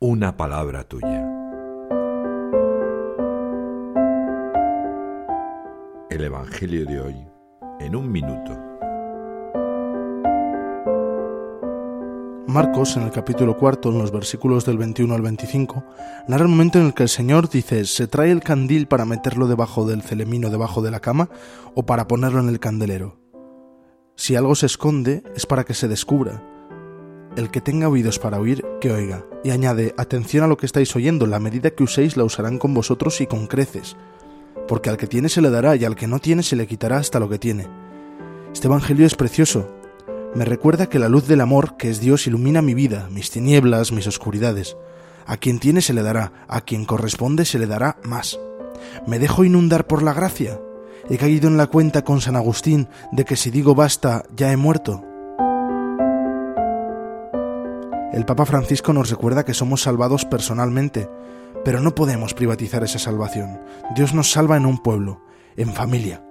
una 0.00 0.36
palabra 0.36 0.84
tuya. 0.84 1.26
El 6.08 6.22
Evangelio 6.22 6.86
de 6.86 7.00
hoy 7.00 7.16
en 7.80 7.96
un 7.96 8.12
minuto. 8.12 8.56
Marcos, 12.46 12.96
en 12.96 13.02
el 13.02 13.10
capítulo 13.10 13.56
cuarto, 13.56 13.88
en 13.90 13.98
los 13.98 14.12
versículos 14.12 14.64
del 14.64 14.78
21 14.78 15.12
al 15.12 15.22
25, 15.22 15.84
narra 16.28 16.44
el 16.44 16.48
momento 16.48 16.78
en 16.78 16.86
el 16.86 16.94
que 16.94 17.02
el 17.02 17.08
Señor 17.08 17.50
dice, 17.50 17.84
¿se 17.84 18.06
trae 18.06 18.30
el 18.30 18.40
candil 18.40 18.86
para 18.86 19.04
meterlo 19.04 19.48
debajo 19.48 19.84
del 19.84 20.02
celemino, 20.02 20.48
debajo 20.48 20.80
de 20.80 20.92
la 20.92 21.00
cama, 21.00 21.28
o 21.74 21.86
para 21.86 22.06
ponerlo 22.06 22.38
en 22.38 22.48
el 22.48 22.60
candelero? 22.60 23.18
Si 24.14 24.36
algo 24.36 24.54
se 24.54 24.66
esconde, 24.66 25.24
es 25.34 25.44
para 25.44 25.64
que 25.64 25.74
se 25.74 25.88
descubra, 25.88 26.40
el 27.36 27.50
que 27.50 27.60
tenga 27.60 27.88
oídos 27.88 28.18
para 28.18 28.40
oír, 28.40 28.64
que 28.80 28.92
oiga. 28.92 29.24
Y 29.44 29.50
añade, 29.50 29.94
atención 29.96 30.44
a 30.44 30.46
lo 30.46 30.56
que 30.56 30.66
estáis 30.66 30.94
oyendo, 30.96 31.26
la 31.26 31.38
medida 31.38 31.70
que 31.70 31.84
uséis 31.84 32.16
la 32.16 32.24
usarán 32.24 32.58
con 32.58 32.74
vosotros 32.74 33.20
y 33.20 33.26
con 33.26 33.46
creces. 33.46 33.96
Porque 34.66 34.90
al 34.90 34.96
que 34.96 35.06
tiene 35.06 35.28
se 35.28 35.40
le 35.40 35.50
dará 35.50 35.76
y 35.76 35.84
al 35.84 35.96
que 35.96 36.06
no 36.06 36.18
tiene 36.18 36.42
se 36.42 36.56
le 36.56 36.66
quitará 36.66 36.98
hasta 36.98 37.20
lo 37.20 37.28
que 37.28 37.38
tiene. 37.38 37.66
Este 38.52 38.66
Evangelio 38.66 39.06
es 39.06 39.14
precioso. 39.14 39.68
Me 40.34 40.44
recuerda 40.44 40.88
que 40.88 40.98
la 40.98 41.08
luz 41.08 41.26
del 41.26 41.40
amor, 41.40 41.76
que 41.76 41.88
es 41.88 42.00
Dios, 42.00 42.26
ilumina 42.26 42.60
mi 42.60 42.74
vida, 42.74 43.08
mis 43.10 43.30
tinieblas, 43.30 43.92
mis 43.92 44.06
oscuridades. 44.06 44.76
A 45.26 45.36
quien 45.36 45.58
tiene 45.58 45.80
se 45.80 45.94
le 45.94 46.02
dará, 46.02 46.32
a 46.48 46.60
quien 46.62 46.84
corresponde 46.84 47.44
se 47.44 47.58
le 47.58 47.66
dará 47.66 47.96
más. 48.02 48.38
¿Me 49.06 49.18
dejo 49.18 49.44
inundar 49.44 49.86
por 49.86 50.02
la 50.02 50.12
gracia? 50.12 50.60
He 51.08 51.16
caído 51.16 51.48
en 51.48 51.56
la 51.56 51.68
cuenta 51.68 52.02
con 52.02 52.20
San 52.20 52.36
Agustín 52.36 52.88
de 53.12 53.24
que 53.24 53.36
si 53.36 53.50
digo 53.50 53.74
basta, 53.74 54.24
ya 54.36 54.52
he 54.52 54.56
muerto. 54.56 55.07
El 58.12 58.24
Papa 58.24 58.46
Francisco 58.46 58.92
nos 58.92 59.10
recuerda 59.10 59.44
que 59.44 59.52
somos 59.52 59.82
salvados 59.82 60.24
personalmente, 60.24 61.10
pero 61.64 61.80
no 61.80 61.94
podemos 61.94 62.32
privatizar 62.32 62.82
esa 62.82 62.98
salvación. 62.98 63.60
Dios 63.94 64.14
nos 64.14 64.30
salva 64.30 64.56
en 64.56 64.64
un 64.64 64.78
pueblo, 64.78 65.20
en 65.56 65.74
familia. 65.74 66.27